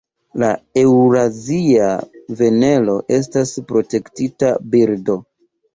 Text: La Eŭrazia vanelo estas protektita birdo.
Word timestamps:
La 0.43 0.47
Eŭrazia 0.83 1.91
vanelo 2.41 2.99
estas 3.21 3.55
protektita 3.71 4.53
birdo. 4.75 5.23